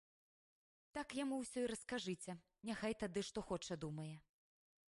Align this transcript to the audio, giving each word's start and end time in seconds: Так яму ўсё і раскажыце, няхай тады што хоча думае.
Так 0.97 1.07
яму 1.23 1.35
ўсё 1.43 1.59
і 1.65 1.69
раскажыце, 1.73 2.31
няхай 2.71 2.93
тады 3.05 3.27
што 3.29 3.45
хоча 3.51 3.79
думае. 3.85 4.13